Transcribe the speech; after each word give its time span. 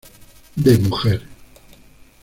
De 0.57 0.77
Mujer. 0.79 1.21